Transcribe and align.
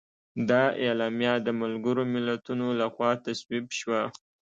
دا 0.49 0.63
اعلامیه 0.85 1.33
د 1.41 1.47
ملګرو 1.61 2.03
ملتونو 2.13 2.65
لخوا 2.79 3.11
تصویب 3.25 3.65
شوه. 3.79 4.01